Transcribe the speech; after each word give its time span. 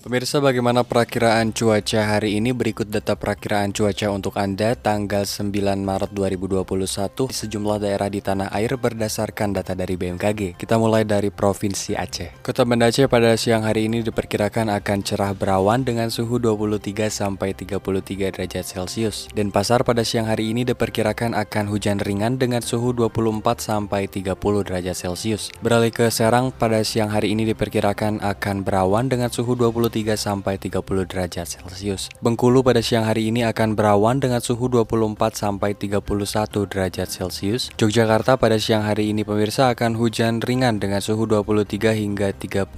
Pemirsa 0.00 0.40
bagaimana 0.40 0.80
perakiraan 0.80 1.52
cuaca 1.52 2.16
hari 2.16 2.40
ini 2.40 2.56
berikut 2.56 2.88
data 2.88 3.20
perakiraan 3.20 3.68
cuaca 3.76 4.08
untuk 4.08 4.32
Anda 4.40 4.72
tanggal 4.72 5.28
9 5.28 5.52
Maret 5.52 6.16
2021 6.16 6.64
di 7.28 7.36
sejumlah 7.36 7.84
daerah 7.84 8.08
di 8.08 8.24
tanah 8.24 8.48
air 8.48 8.80
berdasarkan 8.80 9.52
data 9.52 9.76
dari 9.76 10.00
BMKG. 10.00 10.56
Kita 10.56 10.80
mulai 10.80 11.04
dari 11.04 11.28
Provinsi 11.28 12.00
Aceh. 12.00 12.40
Kota 12.40 12.64
Banda 12.64 12.88
Aceh 12.88 13.12
pada 13.12 13.36
siang 13.36 13.60
hari 13.60 13.92
ini 13.92 14.00
diperkirakan 14.00 14.72
akan 14.72 14.98
cerah 15.04 15.36
berawan 15.36 15.84
dengan 15.84 16.08
suhu 16.08 16.40
23 16.40 16.80
sampai 17.12 17.52
33 17.52 18.32
derajat 18.32 18.64
Celcius. 18.64 19.28
Dan 19.36 19.52
Pasar 19.52 19.84
pada 19.84 20.00
siang 20.00 20.24
hari 20.24 20.48
ini 20.48 20.64
diperkirakan 20.64 21.36
akan 21.36 21.68
hujan 21.68 22.00
ringan 22.00 22.40
dengan 22.40 22.64
suhu 22.64 22.96
24 22.96 23.44
sampai 23.60 24.08
30 24.08 24.32
derajat 24.64 24.96
Celcius. 24.96 25.52
Beralih 25.60 25.92
ke 25.92 26.08
Serang 26.08 26.56
pada 26.56 26.80
siang 26.88 27.12
hari 27.12 27.36
ini 27.36 27.44
diperkirakan 27.52 28.24
akan 28.24 28.64
berawan 28.64 29.12
dengan 29.12 29.28
suhu 29.28 29.52
23 29.52 29.89
23 29.90 30.14
sampai 30.14 30.54
30 30.54 31.10
derajat 31.10 31.46
Celcius. 31.58 32.06
Bengkulu 32.22 32.62
pada 32.62 32.78
siang 32.78 33.02
hari 33.02 33.26
ini 33.26 33.42
akan 33.42 33.74
berawan 33.74 34.22
dengan 34.22 34.38
suhu 34.38 34.70
24 34.70 35.18
sampai 35.34 35.74
31 35.74 36.06
derajat 36.70 37.10
Celcius. 37.10 37.74
Yogyakarta 37.74 38.38
pada 38.38 38.56
siang 38.62 38.86
hari 38.86 39.10
ini 39.10 39.26
pemirsa 39.26 39.74
akan 39.74 39.98
hujan 39.98 40.38
ringan 40.38 40.78
dengan 40.78 41.02
suhu 41.02 41.26
23 41.26 41.98
hingga 41.98 42.30
31 42.30 42.70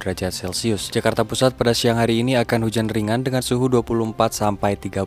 derajat 0.00 0.32
Celcius. 0.32 0.88
Jakarta 0.88 1.28
Pusat 1.28 1.60
pada 1.60 1.76
siang 1.76 2.00
hari 2.00 2.24
ini 2.24 2.40
akan 2.40 2.64
hujan 2.64 2.88
ringan 2.88 3.20
dengan 3.20 3.44
suhu 3.44 3.68
24 3.68 4.16
sampai 4.32 4.80
31 4.80 5.04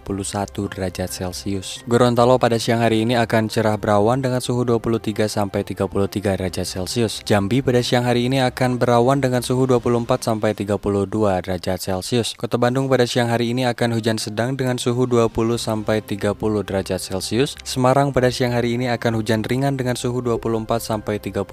derajat 0.70 1.10
Celcius. 1.10 1.82
Gorontalo 1.90 2.38
pada 2.38 2.62
siang 2.62 2.86
hari 2.86 3.02
ini 3.08 3.18
akan 3.18 3.50
cerah 3.50 3.80
berawan 3.82 4.22
dengan 4.22 4.44
suhu 4.44 4.62
23 4.68 5.26
sampai 5.26 5.66
33 5.66 6.38
derajat 6.38 6.68
Celcius. 6.68 7.26
Jambi 7.26 7.66
pada 7.66 7.82
siang 7.82 8.06
hari 8.06 8.30
ini 8.30 8.44
akan 8.44 8.78
berawan 8.78 9.24
dengan 9.24 9.42
suhu 9.42 9.66
24 9.66 10.22
sampai 10.22 10.52
32 10.54 11.39
derajat 11.42 11.80
Celcius. 11.80 12.36
Kota 12.36 12.60
Bandung 12.60 12.92
pada 12.92 13.08
siang 13.08 13.32
hari 13.32 13.52
ini 13.52 13.66
akan 13.66 13.96
hujan 13.96 14.20
sedang 14.20 14.54
dengan 14.60 14.76
suhu 14.76 15.08
20 15.08 15.32
sampai 15.56 16.04
30 16.04 16.36
derajat 16.64 17.00
Celcius. 17.00 17.56
Semarang 17.64 18.12
pada 18.12 18.30
siang 18.30 18.52
hari 18.52 18.76
ini 18.76 18.92
akan 18.92 19.20
hujan 19.20 19.42
ringan 19.48 19.80
dengan 19.80 19.96
suhu 19.96 20.20
24 20.20 20.80
sampai 20.84 21.18
31 21.18 21.48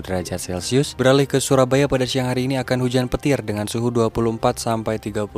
derajat 0.00 0.40
Celcius. 0.40 0.96
Beralih 0.96 1.28
ke 1.28 1.38
Surabaya 1.38 1.86
pada 1.86 2.08
siang 2.08 2.28
hari 2.30 2.48
ini 2.48 2.56
akan 2.56 2.84
hujan 2.84 3.06
petir 3.12 3.44
dengan 3.44 3.68
suhu 3.68 3.92
24 3.92 4.56
sampai 4.56 4.96
32 4.96 5.28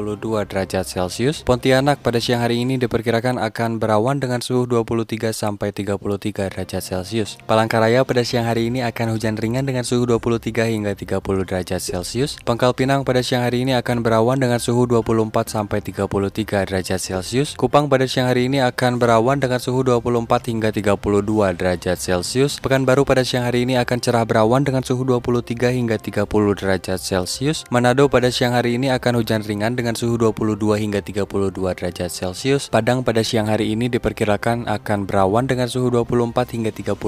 derajat 0.47 0.85
Celcius. 0.87 1.43
Pontianak 1.43 2.01
pada 2.01 2.23
siang 2.23 2.45
hari 2.45 2.63
ini 2.63 2.79
diperkirakan 2.79 3.41
akan 3.41 3.83
berawan 3.83 4.23
dengan 4.23 4.45
suhu 4.45 4.69
23 4.69 5.33
sampai 5.35 5.75
33 5.75 6.53
derajat 6.53 6.83
Celcius. 6.85 7.41
Palangkaraya 7.49 8.05
pada 8.05 8.23
siang 8.23 8.47
hari 8.47 8.69
ini 8.69 8.85
akan 8.85 9.17
hujan 9.17 9.35
ringan 9.35 9.67
dengan 9.67 9.83
suhu 9.83 10.07
23 10.07 10.71
hingga 10.71 10.93
30 10.95 11.49
derajat 11.49 11.81
Celcius. 11.81 12.37
Pangkal 12.45 12.77
Pinang 12.77 13.03
pada 13.03 13.25
siang 13.25 13.43
hari 13.43 13.65
ini 13.65 13.73
akan 13.81 14.05
berawan 14.05 14.37
dengan 14.37 14.61
suhu 14.61 14.85
24 14.85 15.33
sampai 15.49 15.81
33 15.81 16.69
derajat 16.69 17.01
Celcius. 17.01 17.57
Kupang 17.57 17.89
pada 17.89 18.05
siang 18.05 18.29
hari 18.29 18.53
ini 18.53 18.61
akan 18.61 19.01
berawan 19.01 19.41
dengan 19.41 19.57
suhu 19.57 19.81
24 19.81 20.53
hingga 20.53 20.69
32 20.69 21.57
derajat 21.57 21.97
Celcius. 21.97 22.61
Pekanbaru 22.61 23.09
pada 23.09 23.25
siang 23.25 23.49
hari 23.49 23.65
ini 23.65 23.81
akan 23.81 23.99
cerah 24.05 24.29
berawan 24.29 24.63
dengan 24.63 24.85
suhu 24.85 25.09
23 25.09 25.73
hingga 25.73 25.97
30 25.97 26.29
derajat 26.61 27.01
Celcius. 27.01 27.65
Manado 27.73 28.13
pada 28.13 28.29
siang 28.29 28.53
hari 28.53 28.77
ini 28.77 28.93
akan 28.93 29.25
hujan 29.25 29.41
ringan 29.41 29.73
dengan 29.73 29.97
suhu 29.97 30.21
22 30.21 30.61
hingga 30.77 31.01
32 31.01 31.25
derajat 31.73 32.13
Celcius. 32.13 32.69
Padang 32.69 33.01
pada 33.01 33.25
siang 33.25 33.49
hari 33.49 33.73
ini 33.73 33.89
diperkirakan 33.89 34.69
akan 34.69 35.09
berawan 35.09 35.49
dengan 35.49 35.73
suhu 35.73 35.89
24 35.89 36.37
hingga 36.53 36.71
31 36.77 37.01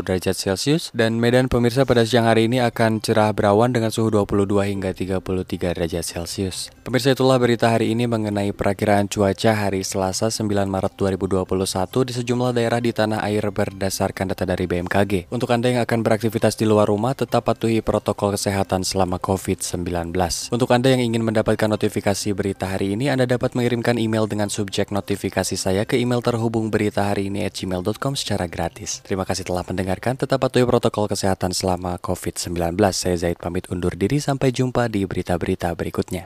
derajat 0.00 0.36
Celcius 0.40 0.88
dan 0.96 1.20
Medan 1.20 1.52
pemirsa 1.52 1.84
pada 1.84 2.08
siang 2.08 2.24
hari 2.24 2.48
ini 2.48 2.64
akan 2.64 3.04
cerah 3.04 3.36
berawan 3.36 3.76
dengan 3.76 3.92
suhu 3.92 4.08
22 4.08 4.48
hingga 4.72 4.96
33 4.96 5.76
derajat 5.76 6.00
Celcius. 6.00 6.13
Celcius. 6.14 6.70
Pemirsa 6.84 7.10
itulah 7.10 7.40
berita 7.40 7.72
hari 7.72 7.90
ini 7.90 8.06
mengenai 8.06 8.54
perakiraan 8.54 9.10
cuaca 9.10 9.56
hari 9.56 9.82
Selasa 9.82 10.30
9 10.30 10.46
Maret 10.68 10.94
2021 10.94 11.48
di 12.06 12.12
sejumlah 12.14 12.54
daerah 12.54 12.78
di 12.78 12.94
tanah 12.94 13.24
air 13.24 13.42
berdasarkan 13.50 14.30
data 14.30 14.46
dari 14.46 14.70
BMKG. 14.70 15.32
Untuk 15.34 15.50
Anda 15.50 15.74
yang 15.74 15.82
akan 15.82 16.06
beraktivitas 16.06 16.54
di 16.54 16.68
luar 16.68 16.86
rumah, 16.86 17.18
tetap 17.18 17.48
patuhi 17.50 17.82
protokol 17.82 18.36
kesehatan 18.38 18.86
selama 18.86 19.18
COVID-19. 19.18 20.12
Untuk 20.54 20.70
Anda 20.70 20.94
yang 20.94 21.02
ingin 21.02 21.26
mendapatkan 21.26 21.66
notifikasi 21.66 22.30
berita 22.36 22.70
hari 22.70 22.94
ini, 22.94 23.10
Anda 23.10 23.26
dapat 23.26 23.58
mengirimkan 23.58 23.98
email 23.98 24.30
dengan 24.30 24.52
subjek 24.52 24.94
notifikasi 24.94 25.56
saya 25.58 25.82
ke 25.88 25.98
email 25.98 26.22
terhubung 26.22 26.68
berita 26.68 27.10
hari 27.10 27.32
ini 27.32 27.48
at 27.48 27.56
gmail.com 27.56 28.12
secara 28.14 28.44
gratis. 28.44 29.00
Terima 29.02 29.24
kasih 29.24 29.48
telah 29.48 29.64
mendengarkan, 29.66 30.20
tetap 30.20 30.38
patuhi 30.44 30.68
protokol 30.68 31.08
kesehatan 31.08 31.56
selama 31.56 31.96
COVID-19. 31.98 32.76
Saya 32.92 33.16
Zaid 33.16 33.40
pamit 33.40 33.66
undur 33.72 33.96
diri, 33.96 34.20
sampai 34.20 34.52
jumpa 34.52 34.92
di 34.92 35.08
berita-berita 35.08 35.72
berikutnya. 35.72 36.03
сотня. 36.04 36.22